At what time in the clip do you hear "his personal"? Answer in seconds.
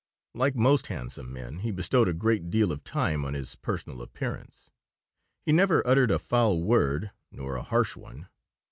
3.35-4.01